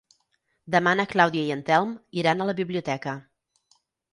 [0.75, 1.91] Demà na Clàudia i en Telm
[2.23, 3.15] iran a la biblioteca.